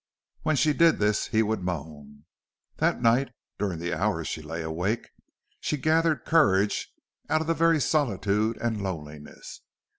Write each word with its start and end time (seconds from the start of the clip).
When 0.41 0.55
she 0.55 0.73
did 0.73 0.97
this 0.97 1.27
he 1.27 1.43
would 1.43 1.61
moan. 1.61 2.25
That 2.77 3.03
night, 3.03 3.29
during 3.59 3.77
the 3.77 3.93
hours 3.93 4.27
she 4.27 4.41
lay 4.41 4.63
awake, 4.63 5.11
she 5.59 5.77
gathered 5.77 6.25
courage 6.25 6.91
out 7.29 7.41
of 7.41 7.45
the 7.45 7.53
very 7.53 7.79
solitude 7.79 8.57
and 8.59 8.81
loneliness. 8.81 9.61